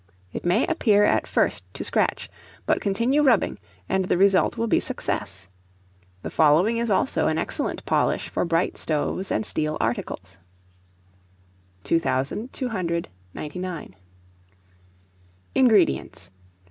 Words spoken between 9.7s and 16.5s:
articles: 2299. INGREDIENTS.